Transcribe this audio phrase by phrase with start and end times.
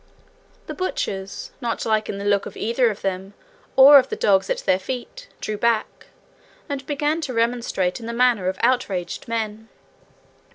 [0.65, 3.35] The butchers, not liking the look of either of them
[3.75, 6.07] or of the dogs at their feet, drew back,
[6.67, 9.69] and began to remonstrate in the manner of outraged men.